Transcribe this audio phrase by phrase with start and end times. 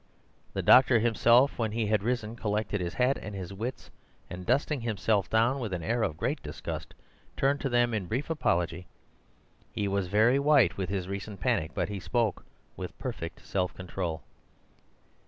[0.53, 3.91] The doctor himself, when he had risen, collected his hat and wits,
[4.31, 6.95] and dusting himself down with an air of great disgust,
[7.37, 8.87] turned to them in brief apology.
[9.71, 12.43] He was very white with his recent panic, but he spoke
[12.75, 14.23] with perfect self control.